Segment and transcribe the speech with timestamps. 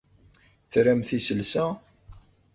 [0.71, 1.65] Tramt iselsa?